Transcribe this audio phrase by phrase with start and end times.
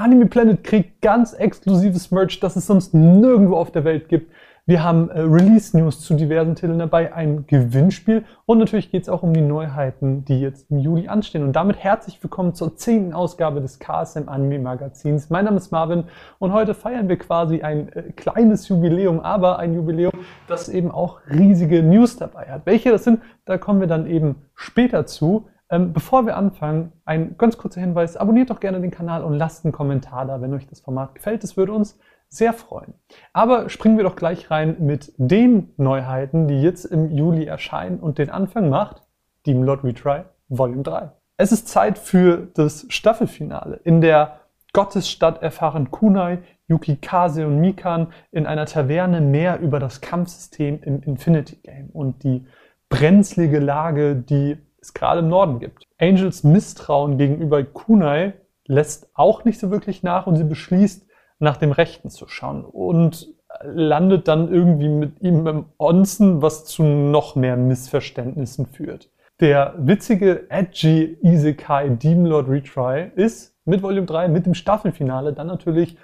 [0.00, 4.32] Anime Planet kriegt ganz exklusives Merch, das es sonst nirgendwo auf der Welt gibt.
[4.64, 9.22] Wir haben äh, Release-News zu diversen Titeln dabei, ein Gewinnspiel und natürlich geht es auch
[9.22, 11.42] um die Neuheiten, die jetzt im Juli anstehen.
[11.42, 15.28] Und damit herzlich willkommen zur zehnten Ausgabe des KSM Anime Magazins.
[15.28, 16.04] Mein Name ist Marvin
[16.38, 20.12] und heute feiern wir quasi ein äh, kleines Jubiläum, aber ein Jubiläum,
[20.48, 22.62] das eben auch riesige News dabei hat.
[22.64, 25.46] Welche das sind, da kommen wir dann eben später zu.
[25.70, 28.16] Ähm, bevor wir anfangen, ein ganz kurzer Hinweis.
[28.16, 31.42] Abonniert doch gerne den Kanal und lasst einen Kommentar da, wenn euch das Format gefällt.
[31.44, 32.94] Das würde uns sehr freuen.
[33.32, 38.18] Aber springen wir doch gleich rein mit den Neuheiten, die jetzt im Juli erscheinen und
[38.18, 39.02] den Anfang macht
[39.46, 41.10] Demon Lord Retry Volume 3.
[41.36, 43.80] Es ist Zeit für das Staffelfinale.
[43.84, 44.40] In der
[44.72, 51.56] Gottesstadt erfahren Kunai, Yukikase und Mikan in einer Taverne mehr über das Kampfsystem im Infinity
[51.56, 52.46] Game und die
[52.88, 55.86] brenzlige Lage, die es gerade im Norden gibt.
[55.98, 58.34] Angels Misstrauen gegenüber Kunai
[58.66, 61.06] lässt auch nicht so wirklich nach und sie beschließt,
[61.38, 63.28] nach dem Rechten zu schauen und
[63.62, 69.10] landet dann irgendwie mit ihm im Onsen, was zu noch mehr Missverständnissen führt.
[69.40, 75.46] Der witzige, edgy Isekai Demon Lord Retry ist mit Volume 3, mit dem Staffelfinale, dann
[75.46, 75.96] natürlich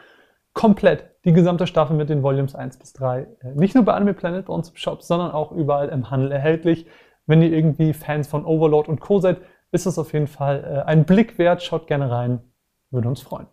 [0.55, 3.21] komplett die gesamte Staffel mit den Volumes 1 bis 3.
[3.21, 6.33] Äh, nicht nur bei Anime Planet bei uns im Shop, sondern auch überall im Handel
[6.33, 6.87] erhältlich.
[7.27, 9.21] Wenn ihr irgendwie Fans von Overlord und Co.
[9.21, 9.39] seid,
[9.73, 11.63] ist das auf jeden Fall äh, ein Blick wert.
[11.63, 12.41] Schaut gerne rein.
[12.91, 13.47] Würde uns freuen.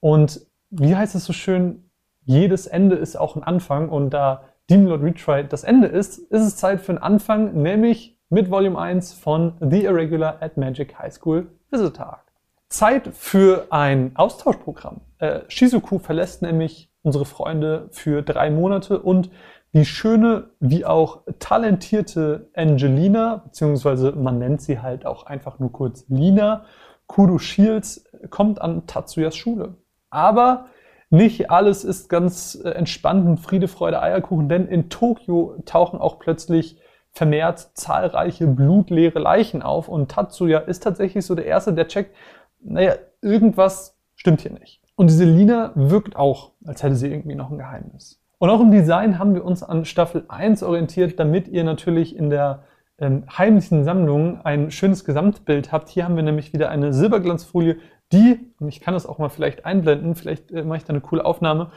[0.00, 1.90] Und wie heißt es so schön,
[2.24, 6.42] jedes Ende ist auch ein Anfang und da Demon Lord Retry das Ende ist, ist
[6.42, 11.12] es Zeit für einen Anfang, nämlich mit Volume 1 von The Irregular at Magic High
[11.12, 12.20] School Visitor.
[12.68, 15.02] Zeit für ein Austauschprogramm.
[15.18, 19.30] Äh, Shizuku verlässt nämlich unsere Freunde für drei Monate und
[19.74, 26.04] die schöne wie auch talentierte Angelina, beziehungsweise man nennt sie halt auch einfach nur kurz
[26.08, 26.64] Lina,
[27.06, 29.76] Kudo Shields, kommt an Tatsuyas Schule.
[30.10, 30.66] Aber
[31.10, 36.18] nicht alles ist ganz äh, entspannt und Friede, Freude, Eierkuchen, denn in Tokio tauchen auch
[36.18, 36.78] plötzlich
[37.10, 42.16] vermehrt zahlreiche blutleere Leichen auf und Tatsuya ist tatsächlich so der Erste, der checkt,
[42.60, 44.80] naja, irgendwas stimmt hier nicht.
[44.96, 48.21] Und diese Lina wirkt auch, als hätte sie irgendwie noch ein Geheimnis.
[48.42, 52.28] Und auch im Design haben wir uns an Staffel 1 orientiert, damit ihr natürlich in
[52.28, 52.64] der
[52.98, 55.88] ähm, heimlichen Sammlung ein schönes Gesamtbild habt.
[55.88, 57.76] Hier haben wir nämlich wieder eine Silberglanzfolie,
[58.10, 61.00] die, und ich kann das auch mal vielleicht einblenden, vielleicht äh, mache ich da eine
[61.00, 61.70] coole Aufnahme,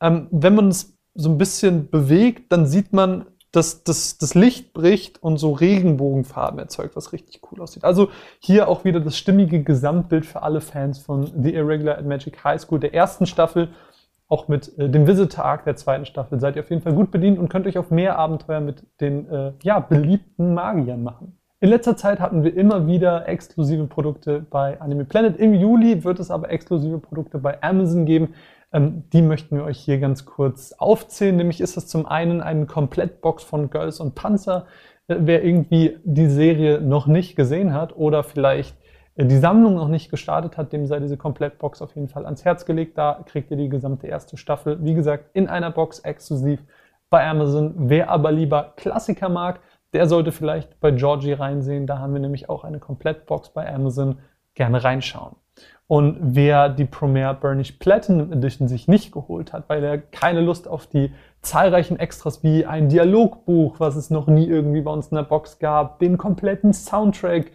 [0.00, 4.72] ähm, wenn man es so ein bisschen bewegt, dann sieht man, dass das, das Licht
[4.72, 7.82] bricht und so Regenbogenfarben erzeugt, was richtig cool aussieht.
[7.82, 12.44] Also hier auch wieder das stimmige Gesamtbild für alle Fans von The Irregular at Magic
[12.44, 13.70] High School der ersten Staffel.
[14.28, 17.10] Auch mit äh, dem Visitor Arc der zweiten Staffel seid ihr auf jeden Fall gut
[17.10, 21.38] bedient und könnt euch auf mehr Abenteuer mit den äh, ja, beliebten Magiern machen.
[21.60, 25.38] In letzter Zeit hatten wir immer wieder exklusive Produkte bei Anime Planet.
[25.38, 28.34] Im Juli wird es aber exklusive Produkte bei Amazon geben.
[28.72, 31.36] Ähm, die möchten wir euch hier ganz kurz aufzählen.
[31.36, 34.66] Nämlich ist das zum einen eine Komplettbox von Girls und Panzer.
[35.06, 38.76] Äh, wer irgendwie die Serie noch nicht gesehen hat oder vielleicht
[39.16, 42.64] die Sammlung noch nicht gestartet hat, dem sei diese Komplettbox auf jeden Fall ans Herz
[42.64, 42.98] gelegt.
[42.98, 46.60] Da kriegt ihr die gesamte erste Staffel, wie gesagt, in einer Box exklusiv
[47.10, 47.74] bei Amazon.
[47.76, 49.60] Wer aber lieber Klassiker mag,
[49.92, 51.86] der sollte vielleicht bei Georgie reinsehen.
[51.86, 54.18] Da haben wir nämlich auch eine Komplettbox bei Amazon.
[54.54, 55.36] Gerne reinschauen.
[55.86, 60.66] Und wer die Premier Burnish Platinum Edition sich nicht geholt hat, weil er keine Lust
[60.66, 65.16] auf die zahlreichen Extras wie ein Dialogbuch, was es noch nie irgendwie bei uns in
[65.16, 67.52] der Box gab, den kompletten Soundtrack,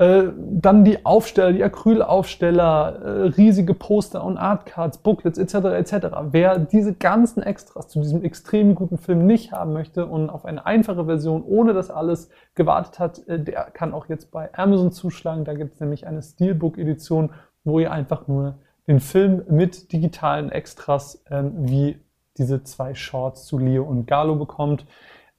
[0.00, 5.54] äh, dann die Aufsteller, die Acrylaufsteller, äh, riesige Poster und Artcards, Booklets etc.
[5.76, 6.06] etc.
[6.30, 10.64] Wer diese ganzen Extras zu diesem extrem guten Film nicht haben möchte und auf eine
[10.64, 15.44] einfache Version ohne das alles gewartet hat, äh, der kann auch jetzt bei Amazon zuschlagen.
[15.44, 17.34] Da gibt es nämlich eine Steelbook-Edition,
[17.64, 18.54] wo ihr einfach nur
[18.86, 22.00] den Film mit digitalen Extras ähm, wie
[22.38, 24.86] diese zwei Shorts zu Leo und Galo bekommt.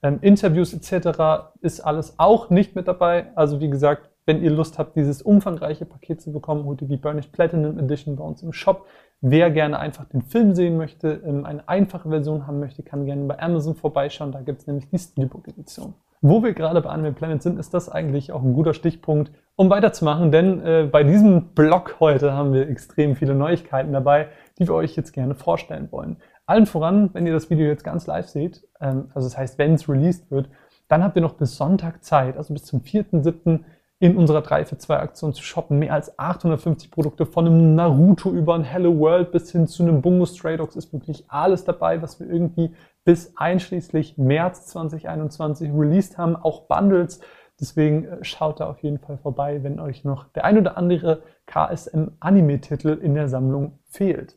[0.03, 1.49] Ähm, Interviews etc.
[1.61, 3.35] ist alles auch nicht mit dabei.
[3.35, 6.97] Also wie gesagt, wenn ihr Lust habt, dieses umfangreiche Paket zu bekommen, holt ihr die
[6.97, 8.87] Burnished Platinum Edition bei uns im Shop.
[9.21, 13.25] Wer gerne einfach den Film sehen möchte, ähm, eine einfache Version haben möchte, kann gerne
[13.25, 14.31] bei Amazon vorbeischauen.
[14.31, 15.93] Da gibt es nämlich die Steelbook Edition.
[16.23, 19.71] Wo wir gerade bei Anime Planet sind, ist das eigentlich auch ein guter Stichpunkt, um
[19.71, 24.27] weiterzumachen, denn äh, bei diesem Blog heute haben wir extrem viele Neuigkeiten dabei,
[24.59, 26.17] die wir euch jetzt gerne vorstellen wollen.
[26.45, 29.73] Allen voran, wenn ihr das Video jetzt ganz live seht, ähm, also das heißt, wenn
[29.73, 30.49] es released wird,
[30.87, 33.61] dann habt ihr noch bis Sonntag Zeit, also bis zum 4.7.,
[34.01, 35.77] in unserer 3 für 2 Aktion zu shoppen.
[35.77, 40.01] Mehr als 850 Produkte von einem Naruto über ein Hello World bis hin zu einem
[40.01, 42.73] Bungo Stray Dogs ist wirklich alles dabei, was wir irgendwie
[43.05, 46.35] bis einschließlich März 2021 released haben.
[46.35, 47.21] Auch Bundles.
[47.59, 51.21] Deswegen äh, schaut da auf jeden Fall vorbei, wenn euch noch der ein oder andere
[51.45, 54.35] KSM-Anime-Titel in der Sammlung fehlt.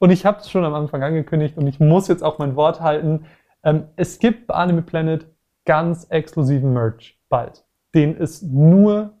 [0.00, 2.80] Und ich habe es schon am Anfang angekündigt und ich muss jetzt auch mein Wort
[2.80, 3.26] halten.
[3.62, 5.28] Ähm, es gibt bei Anime Planet
[5.64, 7.64] ganz exklusiven Merch bald,
[7.96, 9.14] den es nur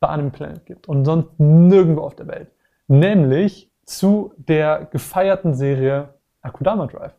[0.00, 2.50] bei Anime Planet gibt und sonst nirgendwo auf der Welt.
[2.88, 6.08] Nämlich zu der gefeierten Serie
[6.40, 7.14] Akudama Drive.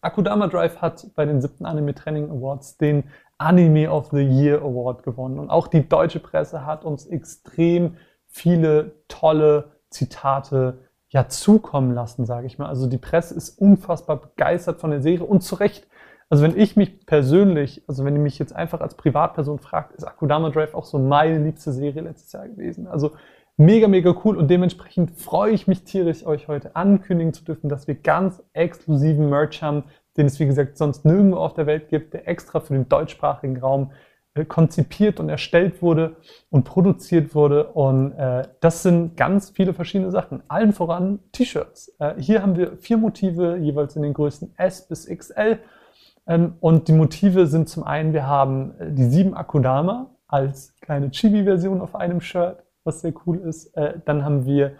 [0.00, 3.04] Akudama Drive hat bei den siebten Anime Training Awards den
[3.38, 5.38] Anime of the Year Award gewonnen.
[5.38, 12.46] Und auch die deutsche Presse hat uns extrem viele tolle Zitate ja zukommen lassen, sage
[12.46, 12.68] ich mal.
[12.68, 15.86] Also die Presse ist unfassbar begeistert von der Serie und zu Recht.
[16.34, 20.02] Also wenn ich mich persönlich, also wenn ihr mich jetzt einfach als Privatperson fragt, ist
[20.02, 22.88] Akudama Drive auch so meine liebste Serie letztes Jahr gewesen.
[22.88, 23.12] Also
[23.56, 27.86] mega, mega cool und dementsprechend freue ich mich tierisch, euch heute ankündigen zu dürfen, dass
[27.86, 29.84] wir ganz exklusiven Merch haben,
[30.16, 33.58] den es wie gesagt sonst nirgendwo auf der Welt gibt, der extra für den deutschsprachigen
[33.58, 33.92] Raum
[34.34, 36.16] äh, konzipiert und erstellt wurde
[36.50, 37.68] und produziert wurde.
[37.74, 40.42] Und äh, das sind ganz viele verschiedene Sachen.
[40.48, 41.94] Allen voran T-Shirts.
[42.00, 45.60] Äh, hier haben wir vier Motive, jeweils in den Größen S bis XL.
[46.26, 51.10] Ähm, und die Motive sind zum einen, wir haben äh, die sieben Akudama als kleine
[51.10, 53.76] Chibi-Version auf einem Shirt, was sehr cool ist.
[53.76, 54.72] Äh, dann haben wir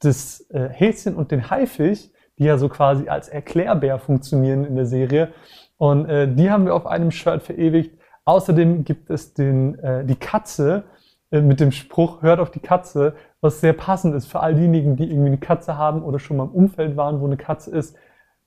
[0.00, 4.86] das äh, Häschen und den Haifisch, die ja so quasi als Erklärbär funktionieren in der
[4.86, 5.32] Serie.
[5.76, 7.98] Und die haben wir auf einem Shirt verewigt.
[8.24, 9.76] Außerdem gibt es den,
[10.06, 10.84] die Katze
[11.30, 15.10] mit dem Spruch, hört auf die Katze, was sehr passend ist für all diejenigen, die
[15.10, 17.96] irgendwie eine Katze haben oder schon mal im Umfeld waren, wo eine Katze ist.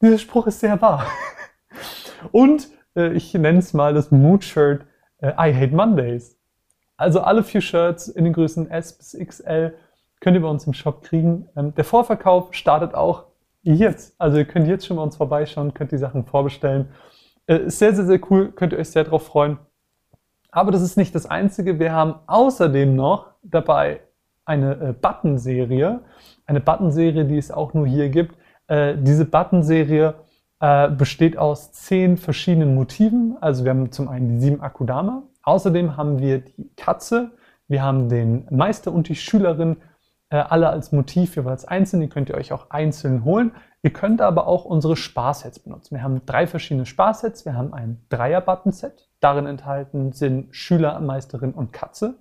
[0.02, 1.06] Dieser Spruch ist sehr wahr.
[2.32, 4.86] Und äh, ich nenne es mal das Mood-Shirt
[5.20, 6.38] äh, I Hate Mondays.
[6.98, 9.74] Also alle vier Shirts in den Größen S bis XL
[10.20, 11.48] könnt ihr bei uns im Shop kriegen.
[11.56, 13.26] Ähm, der Vorverkauf startet auch
[13.62, 14.16] jetzt.
[14.20, 16.90] Also ihr könnt jetzt schon bei uns vorbeischauen, könnt die Sachen vorbestellen.
[17.46, 19.60] Äh, ist sehr, sehr, sehr cool, könnt ihr euch sehr drauf freuen.
[20.52, 21.80] Aber das ist nicht das Einzige.
[21.80, 24.02] Wir haben außerdem noch dabei
[24.46, 26.00] eine äh, Button-Serie.
[26.46, 28.36] Eine Button-Serie, die es auch nur hier gibt.
[28.68, 30.16] Äh, diese Button-Serie
[30.60, 33.38] äh, besteht aus zehn verschiedenen Motiven.
[33.42, 35.24] Also wir haben zum einen die sieben Akudama.
[35.44, 37.32] Außerdem haben wir die Katze.
[37.68, 39.78] Wir haben den Meister und die Schülerin.
[40.30, 42.02] Äh, alle als Motiv jeweils einzeln.
[42.02, 43.52] Die könnt ihr euch auch einzeln holen.
[43.84, 45.96] Ihr könnt aber auch unsere Sparsets benutzen.
[45.96, 47.46] Wir haben drei verschiedene Sparsets.
[47.46, 49.08] Wir haben ein Dreier-Button-Set.
[49.20, 52.16] Darin enthalten sind Schüler, Meisterin und Katze.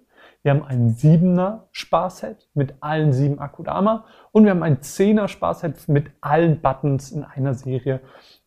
[0.46, 5.88] Wir haben ein Siebener Sparset mit allen sieben Akudama und wir haben ein Zehner Sparset
[5.88, 7.98] mit allen Buttons in einer Serie.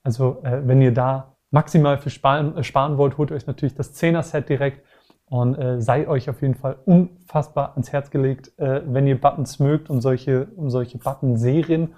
[0.02, 3.92] Also äh, wenn ihr da maximal für sparen, äh, sparen wollt, holt euch natürlich das
[3.92, 4.86] Zehner Set direkt
[5.26, 9.60] und äh, sei euch auf jeden Fall unfassbar ans Herz gelegt, äh, wenn ihr Buttons
[9.60, 11.96] mögt und solche, und solche Button-Serien.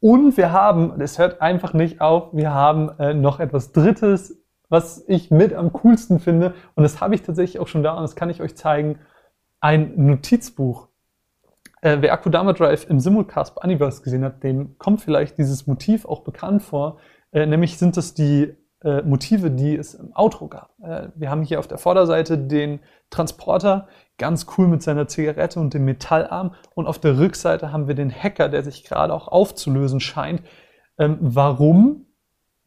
[0.00, 5.04] Und wir haben, es hört einfach nicht auf, wir haben äh, noch etwas Drittes, was
[5.08, 6.54] ich mit am coolsten finde.
[6.74, 8.98] Und das habe ich tatsächlich auch schon da und das kann ich euch zeigen
[9.66, 10.86] ein Notizbuch.
[11.80, 16.04] Äh, wer Akudama Drive im Simulcast bei Universe gesehen hat, dem kommt vielleicht dieses Motiv
[16.04, 16.98] auch bekannt vor.
[17.32, 18.54] Äh, nämlich sind das die
[18.84, 20.70] äh, Motive, die es im Outro gab.
[20.80, 22.78] Äh, wir haben hier auf der Vorderseite den
[23.10, 26.54] Transporter, ganz cool mit seiner Zigarette und dem Metallarm.
[26.76, 30.42] Und auf der Rückseite haben wir den Hacker, der sich gerade auch aufzulösen scheint.
[30.96, 32.06] Ähm, warum?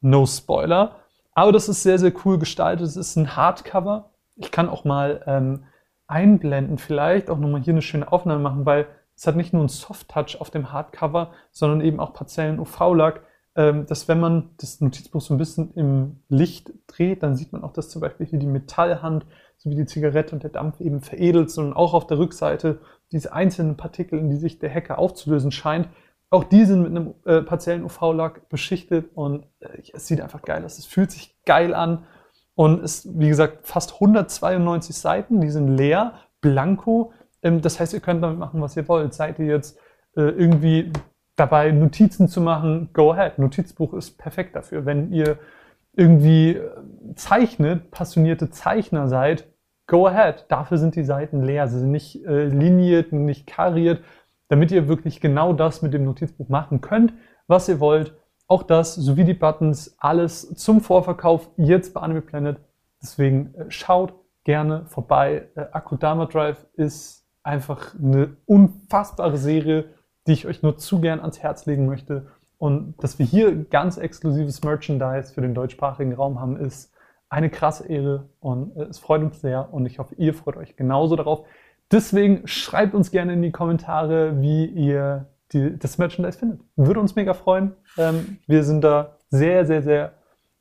[0.01, 0.97] No Spoiler.
[1.31, 2.87] Aber das ist sehr, sehr cool gestaltet.
[2.87, 4.09] Es ist ein Hardcover.
[4.35, 5.63] Ich kann auch mal ähm,
[6.09, 9.69] einblenden, vielleicht auch nochmal hier eine schöne Aufnahme machen, weil es hat nicht nur einen
[9.69, 13.21] Soft-Touch auf dem Hardcover, sondern eben auch partiellen UV-Lack,
[13.55, 17.63] ähm, dass wenn man das Notizbuch so ein bisschen im Licht dreht, dann sieht man
[17.63, 19.25] auch, dass zum Beispiel hier die Metallhand
[19.57, 22.79] sowie die Zigarette und der Dampf eben veredelt, sondern auch auf der Rückseite
[23.11, 25.89] diese einzelnen Partikel, in die sich der Hacker aufzulösen scheint,
[26.31, 30.63] auch die sind mit einem äh, partiellen UV-Lack beschichtet und äh, es sieht einfach geil
[30.63, 30.77] aus.
[30.77, 32.05] Es fühlt sich geil an
[32.59, 37.13] und ist, wie gesagt, fast 192 Seiten, die sind leer, blanko.
[37.41, 39.13] Ähm, das heißt, ihr könnt damit machen, was ihr wollt.
[39.13, 39.79] Seid ihr jetzt
[40.17, 40.91] äh, irgendwie
[41.37, 43.39] dabei, Notizen zu machen, go ahead.
[43.39, 44.85] Notizbuch ist perfekt dafür.
[44.85, 45.37] Wenn ihr
[45.93, 46.69] irgendwie äh,
[47.15, 49.47] zeichnet, passionierte Zeichner seid,
[49.87, 50.43] go ahead.
[50.49, 51.69] Dafür sind die Seiten leer.
[51.69, 54.03] Sie sind nicht äh, liniert, nicht kariert,
[54.49, 57.13] damit ihr wirklich genau das mit dem Notizbuch machen könnt,
[57.47, 58.18] was ihr wollt.
[58.49, 62.57] Auch das sowie die Buttons, alles zum Vorverkauf jetzt bei Anime Planet.
[62.99, 65.47] Deswegen äh, schaut gerne vorbei.
[65.55, 69.85] Äh, Akudama Drive ist einfach eine unfassbare Serie,
[70.25, 72.25] die ich euch nur zu gern ans Herz legen möchte.
[72.57, 76.91] Und dass wir hier ganz exklusives Merchandise für den deutschsprachigen Raum haben, ist
[77.29, 80.75] eine krasse Ehre und äh, es freut uns sehr und ich hoffe, ihr freut euch
[80.75, 81.45] genauso darauf.
[81.91, 86.61] Deswegen schreibt uns gerne in die Kommentare, wie ihr die, das Merchandise findet.
[86.75, 87.73] Würde uns mega freuen.
[87.97, 90.13] Ähm, wir sind da sehr, sehr, sehr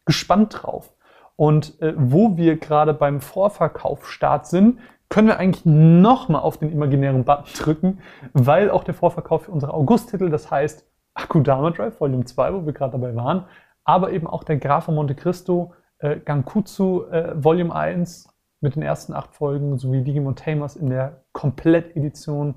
[0.04, 0.92] gespannt drauf.
[1.37, 7.25] Und äh, wo wir gerade beim Vorverkaufstart sind, können wir eigentlich nochmal auf den imaginären
[7.25, 7.99] Button drücken,
[8.33, 12.73] weil auch der Vorverkauf für unsere August-Titel, das heißt Akudama Drive Volume 2, wo wir
[12.73, 13.47] gerade dabei waren,
[13.85, 18.28] aber eben auch der Graf von Monte Cristo, äh, Gankutsu äh, Volume 1
[18.61, 22.57] mit den ersten acht Folgen sowie Digimon Tamers in der Komplettedition.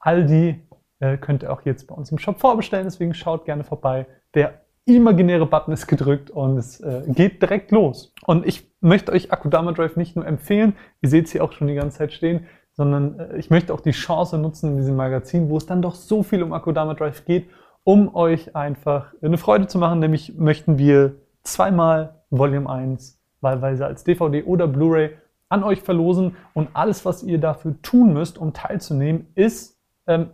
[0.00, 0.60] All die
[1.02, 4.06] äh, könnt ihr auch jetzt bei uns im Shop vorbestellen, deswegen schaut gerne vorbei.
[4.34, 8.14] Der imaginäre Button ist gedrückt und es äh, geht direkt los.
[8.24, 11.66] Und ich möchte euch Akudama Drive nicht nur empfehlen, ihr seht es hier auch schon
[11.66, 15.50] die ganze Zeit stehen, sondern äh, ich möchte auch die Chance nutzen in diesem Magazin,
[15.50, 17.48] wo es dann doch so viel um Akudama Drive geht,
[17.82, 19.98] um euch einfach eine Freude zu machen.
[19.98, 25.10] Nämlich möchten wir zweimal Volume 1 wahlweise als DVD oder Blu-ray
[25.48, 30.30] an euch verlosen und alles, was ihr dafür tun müsst, um teilzunehmen, ist ähm,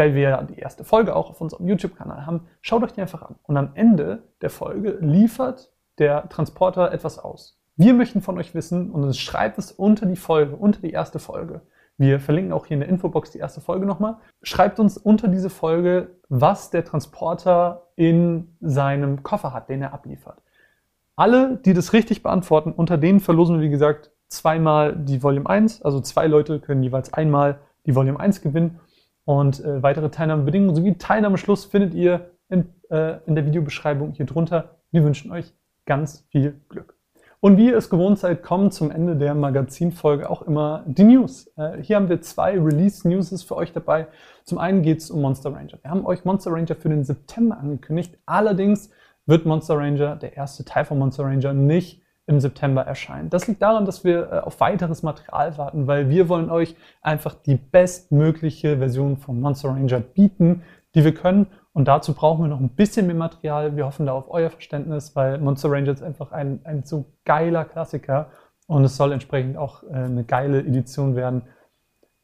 [0.00, 3.20] weil wir ja die erste Folge auch auf unserem YouTube-Kanal haben, schaut euch die einfach
[3.20, 3.34] an.
[3.42, 7.60] Und am Ende der Folge liefert der Transporter etwas aus.
[7.76, 11.60] Wir möchten von euch wissen und schreibt es unter die Folge, unter die erste Folge.
[11.98, 14.16] Wir verlinken auch hier in der Infobox die erste Folge nochmal.
[14.42, 20.42] Schreibt uns unter diese Folge, was der Transporter in seinem Koffer hat, den er abliefert.
[21.14, 25.82] Alle, die das richtig beantworten, unter denen verlosen wir, wie gesagt, zweimal die Volume 1.
[25.82, 28.80] Also zwei Leute können jeweils einmal die Volume 1 gewinnen.
[29.30, 34.80] Und äh, weitere Teilnahmebedingungen sowie Teilnahmeschluss findet ihr in, äh, in der Videobeschreibung hier drunter.
[34.90, 35.54] Wir wünschen euch
[35.86, 36.96] ganz viel Glück.
[37.38, 41.46] Und wie ihr es gewohnt seid, kommen zum Ende der Magazinfolge auch immer die News.
[41.56, 44.08] Äh, hier haben wir zwei Release-News für euch dabei.
[44.42, 45.78] Zum einen geht es um Monster Ranger.
[45.80, 48.18] Wir haben euch Monster Ranger für den September angekündigt.
[48.26, 48.90] Allerdings
[49.26, 53.34] wird Monster Ranger, der erste Teil von Monster Ranger, nicht im September erscheint.
[53.34, 57.34] Das liegt daran, dass wir äh, auf weiteres Material warten, weil wir wollen euch einfach
[57.34, 60.62] die bestmögliche Version von Monster Ranger bieten,
[60.94, 61.48] die wir können.
[61.72, 63.74] Und dazu brauchen wir noch ein bisschen mehr Material.
[63.74, 67.64] Wir hoffen da auf euer Verständnis, weil Monster Ranger ist einfach ein, ein so geiler
[67.64, 68.30] Klassiker
[68.68, 71.42] und es soll entsprechend auch äh, eine geile Edition werden.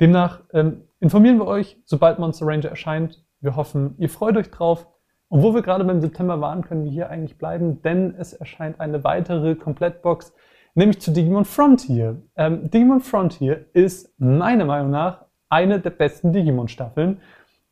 [0.01, 3.25] Demnach ähm, informieren wir euch, sobald Monster Ranger erscheint.
[3.41, 4.87] Wir hoffen, ihr freut euch drauf.
[5.29, 8.81] Und wo wir gerade beim September waren, können wir hier eigentlich bleiben, denn es erscheint
[8.81, 10.33] eine weitere Komplettbox,
[10.75, 12.23] nämlich zu Digimon Frontier.
[12.37, 17.21] Ähm, Digimon Frontier ist meiner Meinung nach eine der besten Digimon-Staffeln,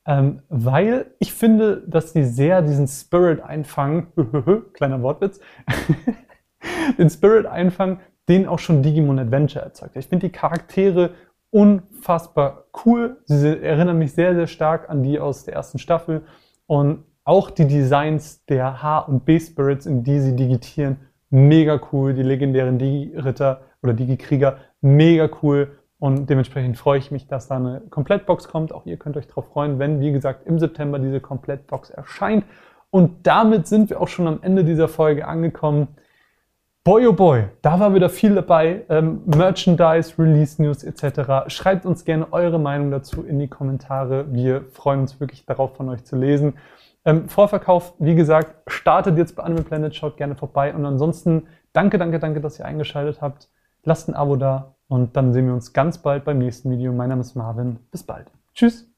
[0.06, 4.08] ähm, weil ich finde, dass die sehr diesen Spirit einfangen,
[4.74, 5.40] kleiner Wortwitz,
[6.98, 9.96] den Spirit einfangen, den auch schon Digimon Adventure erzeugt.
[9.96, 11.10] Ich finde die Charaktere
[11.50, 13.22] unfassbar cool.
[13.26, 16.22] Sie erinnern mich sehr, sehr stark an die aus der ersten Staffel
[16.66, 20.98] und auch die Designs der H- und B-Spirits, in die sie digitieren,
[21.30, 22.14] mega cool.
[22.14, 25.78] Die legendären Digi-Ritter oder Digi-Krieger, mega cool.
[25.98, 28.72] Und dementsprechend freue ich mich, dass da eine Komplettbox kommt.
[28.72, 32.44] Auch ihr könnt euch darauf freuen, wenn, wie gesagt, im September diese Komplettbox erscheint.
[32.90, 35.88] Und damit sind wir auch schon am Ende dieser Folge angekommen.
[36.84, 38.82] Boy, oh boy, da war wieder viel dabei.
[38.90, 41.48] Ähm, Merchandise, Release News etc.
[41.48, 44.26] Schreibt uns gerne eure Meinung dazu in die Kommentare.
[44.30, 46.52] Wir freuen uns wirklich darauf, von euch zu lesen.
[47.04, 50.74] Ähm, Vorverkauf, wie gesagt, startet jetzt bei Animal Planet, schaut gerne vorbei.
[50.74, 53.48] Und ansonsten danke, danke, danke, dass ihr eingeschaltet habt.
[53.82, 56.92] Lasst ein Abo da und dann sehen wir uns ganz bald beim nächsten Video.
[56.92, 57.78] Mein Name ist Marvin.
[57.90, 58.30] Bis bald.
[58.54, 58.93] Tschüss.